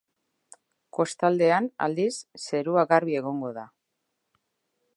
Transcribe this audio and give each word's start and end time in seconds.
Kostaldean, 0.97 1.67
aldiz, 1.87 2.13
zerua 2.45 2.87
garbi 2.93 3.19
egongo 3.21 3.53
da. 3.59 3.67